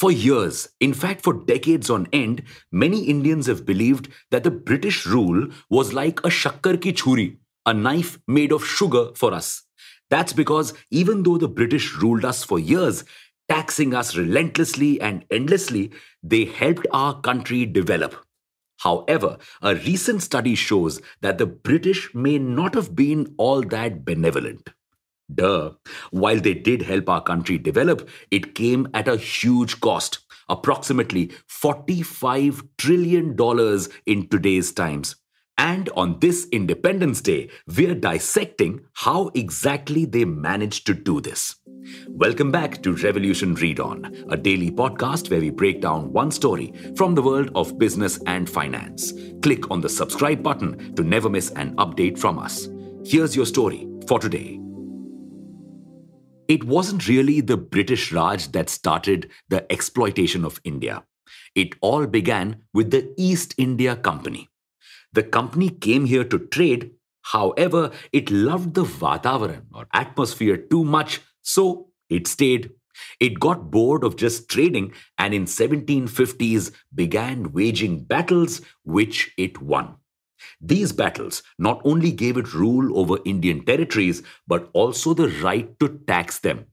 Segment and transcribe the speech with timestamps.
[0.00, 5.04] For years, in fact, for decades on end, many Indians have believed that the British
[5.04, 9.62] rule was like a shakkar ki churi, a knife made of sugar for us.
[10.08, 13.04] That's because even though the British ruled us for years,
[13.50, 15.92] taxing us relentlessly and endlessly,
[16.22, 18.16] they helped our country develop.
[18.78, 24.70] However, a recent study shows that the British may not have been all that benevolent.
[25.34, 25.72] Duh.
[26.10, 32.68] While they did help our country develop, it came at a huge cost, approximately $45
[32.78, 33.36] trillion
[34.06, 35.16] in today's times.
[35.58, 41.56] And on this Independence Day, we're dissecting how exactly they managed to do this.
[42.08, 46.72] Welcome back to Revolution Read On, a daily podcast where we break down one story
[46.96, 49.12] from the world of business and finance.
[49.42, 52.68] Click on the subscribe button to never miss an update from us.
[53.04, 54.60] Here's your story for today.
[56.50, 61.04] It wasn't really the British Raj that started the exploitation of India.
[61.54, 64.48] It all began with the East India Company.
[65.12, 66.90] The company came here to trade,
[67.22, 72.72] however, it loved the Vatavaran or atmosphere too much, so it stayed.
[73.20, 79.99] It got bored of just trading and in 1750s began waging battles which it won.
[80.60, 86.00] These battles not only gave it rule over Indian territories, but also the right to
[86.06, 86.66] tax them.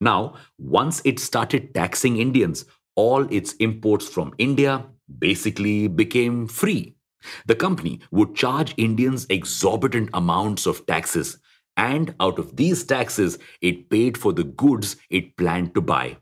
[0.00, 2.64] Now, once it started taxing Indians,
[2.96, 4.86] all its imports from India
[5.18, 6.96] basically became free.
[7.46, 11.38] The company would charge Indians exorbitant amounts of taxes,
[11.76, 16.16] and out of these taxes, it paid for the goods it planned to buy.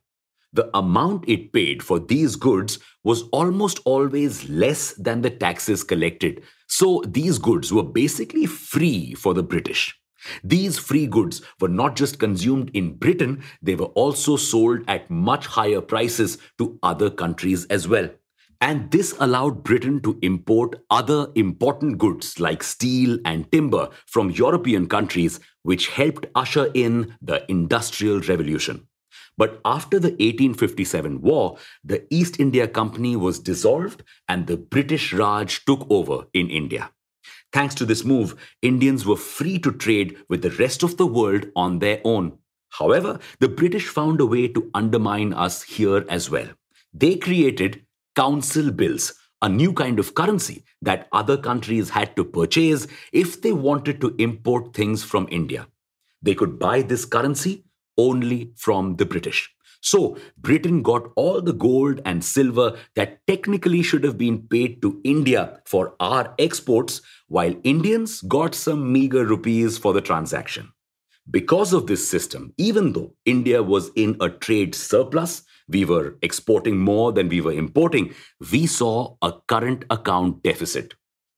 [0.53, 6.43] The amount it paid for these goods was almost always less than the taxes collected,
[6.67, 9.99] so these goods were basically free for the British.
[10.43, 15.47] These free goods were not just consumed in Britain, they were also sold at much
[15.47, 18.09] higher prices to other countries as well.
[18.61, 24.89] And this allowed Britain to import other important goods like steel and timber from European
[24.89, 28.89] countries, which helped usher in the Industrial Revolution.
[29.39, 35.65] But after the 1857 war, the East India Company was dissolved and the British Raj
[35.65, 36.91] took over in India.
[37.53, 41.47] Thanks to this move, Indians were free to trade with the rest of the world
[41.55, 42.39] on their own.
[42.71, 46.49] However, the British found a way to undermine us here as well.
[46.93, 52.89] They created council bills, a new kind of currency that other countries had to purchase
[53.13, 55.69] if they wanted to import things from India.
[56.21, 57.65] They could buy this currency
[57.99, 59.51] only from the British.
[59.81, 65.01] So, Britain got all the gold and silver that technically should have been paid to
[65.05, 70.73] India for our exports, while Indians got some meager rupees for the transaction.
[71.31, 76.79] Because of this system, even though India was in a trade surplus, we were exporting
[76.79, 78.15] more than we were importing,
[78.51, 80.95] we saw a current account deficit.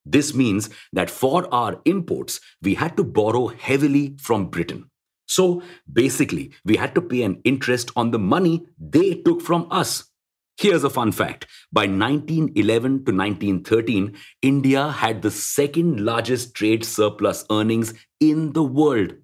[0.06, 4.89] This means that for our imports, we had to borrow heavily from Britain.
[5.30, 10.10] So basically, we had to pay an interest on the money they took from us.
[10.56, 11.46] Here's a fun fact.
[11.72, 19.14] By 1911 to 1913, India had the second largest trade surplus earnings in the world.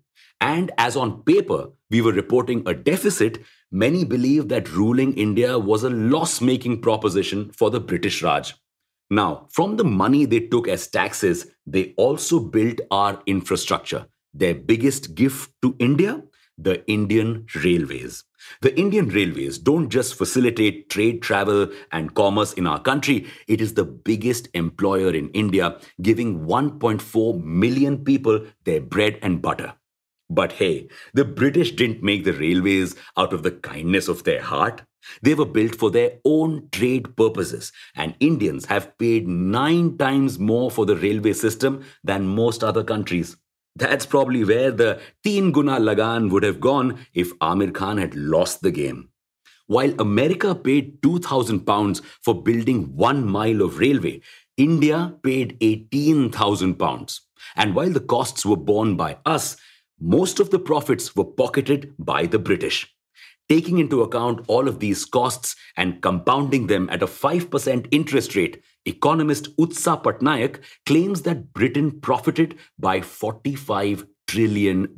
[0.41, 3.39] And as on paper, we were reporting a deficit,
[3.73, 8.55] many believe that ruling India was a loss making proposition for the British Raj.
[9.11, 14.07] Now, from the money they took as taxes, they also built our infrastructure
[14.39, 16.23] their biggest gift to India?
[16.59, 18.25] The Indian Railways.
[18.63, 23.75] The Indian Railways don't just facilitate trade, travel, and commerce in our country, it is
[23.75, 29.75] the biggest employer in India, giving 1.4 million people their bread and butter.
[30.29, 34.83] But hey, the British didn't make the railways out of the kindness of their heart.
[35.23, 40.71] They were built for their own trade purposes, and Indians have paid nine times more
[40.71, 43.37] for the railway system than most other countries.
[43.77, 48.63] That's probably where the Teen Guna Lagaan would have gone if Aamir Khan had lost
[48.63, 49.11] the game.
[49.67, 54.23] While America paid 2,000 pounds for building one mile of railway,
[54.57, 57.21] India paid 18,000 pounds.
[57.55, 59.59] And while the costs were borne by us,
[60.01, 62.96] most of the profits were pocketed by the British.
[63.49, 68.61] Taking into account all of these costs and compounding them at a 5% interest rate,
[68.87, 74.89] economist Utsa Patnaik claims that Britain profited by $45 trillion.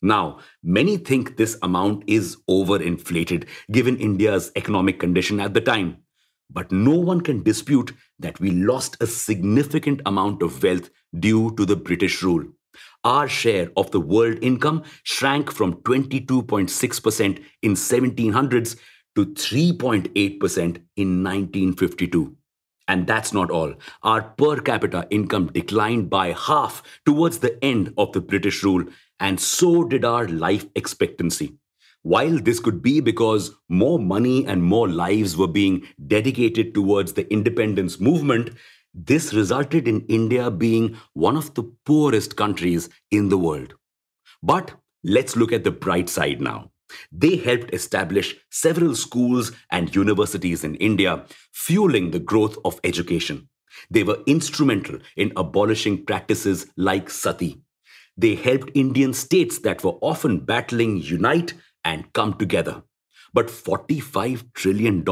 [0.00, 5.98] Now, many think this amount is overinflated given India's economic condition at the time.
[6.50, 10.88] But no one can dispute that we lost a significant amount of wealth
[11.18, 12.44] due to the British rule
[13.04, 18.76] our share of the world income shrank from 22.6% in 1700s
[19.16, 20.56] to 3.8%
[20.96, 22.36] in 1952.
[22.86, 23.74] And that's not all.
[24.02, 28.84] Our per capita income declined by half towards the end of the British rule,
[29.18, 31.54] and so did our life expectancy.
[32.02, 37.30] While this could be because more money and more lives were being dedicated towards the
[37.32, 38.50] independence movement,
[38.94, 43.74] this resulted in India being one of the poorest countries in the world.
[44.42, 46.70] But let's look at the bright side now.
[47.10, 53.48] They helped establish several schools and universities in India, fueling the growth of education.
[53.90, 57.60] They were instrumental in abolishing practices like sati.
[58.16, 61.54] They helped Indian states that were often battling unite
[61.84, 62.84] and come together.
[63.32, 65.04] But $45 trillion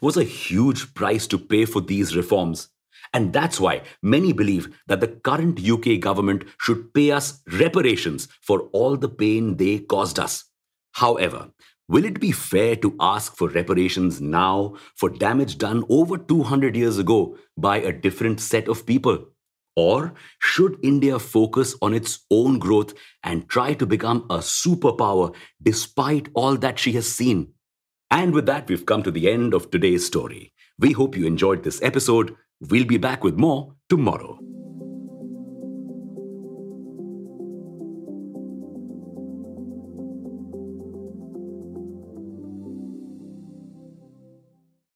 [0.00, 2.68] was a huge price to pay for these reforms.
[3.12, 8.68] And that's why many believe that the current UK government should pay us reparations for
[8.72, 10.44] all the pain they caused us.
[10.92, 11.50] However,
[11.88, 16.98] will it be fair to ask for reparations now for damage done over 200 years
[16.98, 19.26] ago by a different set of people?
[19.76, 22.92] Or should India focus on its own growth
[23.22, 27.54] and try to become a superpower despite all that she has seen?
[28.10, 30.52] And with that, we've come to the end of today's story.
[30.78, 32.34] We hope you enjoyed this episode.
[32.60, 34.38] We'll be back with more tomorrow.